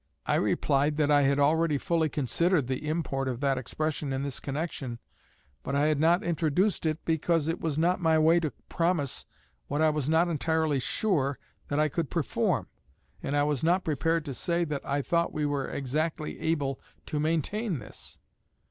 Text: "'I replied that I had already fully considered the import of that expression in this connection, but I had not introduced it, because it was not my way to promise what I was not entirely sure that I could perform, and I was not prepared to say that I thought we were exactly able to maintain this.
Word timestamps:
"'I 0.25 0.33
replied 0.33 0.97
that 0.97 1.11
I 1.11 1.21
had 1.21 1.37
already 1.37 1.77
fully 1.77 2.09
considered 2.09 2.65
the 2.65 2.87
import 2.89 3.27
of 3.27 3.39
that 3.41 3.59
expression 3.59 4.11
in 4.11 4.23
this 4.23 4.39
connection, 4.39 4.97
but 5.61 5.75
I 5.75 5.85
had 5.85 5.99
not 5.99 6.23
introduced 6.23 6.87
it, 6.87 7.05
because 7.05 7.47
it 7.47 7.61
was 7.61 7.77
not 7.77 8.01
my 8.01 8.17
way 8.17 8.39
to 8.39 8.49
promise 8.67 9.27
what 9.67 9.79
I 9.79 9.91
was 9.91 10.09
not 10.09 10.27
entirely 10.27 10.79
sure 10.79 11.37
that 11.67 11.79
I 11.79 11.87
could 11.87 12.09
perform, 12.09 12.65
and 13.21 13.37
I 13.37 13.43
was 13.43 13.63
not 13.63 13.83
prepared 13.83 14.25
to 14.25 14.33
say 14.33 14.63
that 14.65 14.83
I 14.83 15.03
thought 15.03 15.33
we 15.33 15.45
were 15.45 15.69
exactly 15.69 16.39
able 16.39 16.81
to 17.05 17.19
maintain 17.19 17.77
this. 17.77 18.17